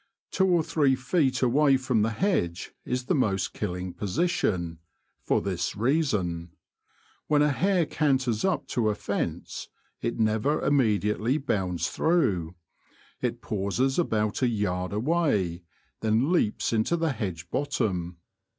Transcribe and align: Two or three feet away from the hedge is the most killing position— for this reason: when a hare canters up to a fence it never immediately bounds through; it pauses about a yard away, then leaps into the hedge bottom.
Two 0.31 0.47
or 0.47 0.63
three 0.63 0.95
feet 0.95 1.43
away 1.43 1.77
from 1.77 2.01
the 2.01 2.09
hedge 2.09 2.71
is 2.85 3.05
the 3.05 3.13
most 3.13 3.53
killing 3.53 3.93
position— 3.93 4.79
for 5.27 5.41
this 5.41 5.75
reason: 5.75 6.49
when 7.27 7.43
a 7.43 7.51
hare 7.51 7.85
canters 7.85 8.43
up 8.43 8.65
to 8.69 8.89
a 8.89 8.95
fence 8.95 9.67
it 10.01 10.17
never 10.17 10.59
immediately 10.63 11.37
bounds 11.37 11.87
through; 11.87 12.55
it 13.21 13.43
pauses 13.43 13.99
about 13.99 14.41
a 14.41 14.47
yard 14.49 14.91
away, 14.91 15.61
then 15.99 16.31
leaps 16.31 16.73
into 16.73 16.97
the 16.97 17.11
hedge 17.11 17.51
bottom. 17.51 18.17